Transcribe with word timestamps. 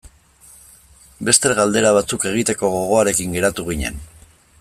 Beste 1.27 1.51
galdera 1.59 1.91
batzuk 1.97 2.25
egiteko 2.31 2.71
gogoarekin 2.77 3.37
geratu 3.37 3.67
ginen. 3.69 4.01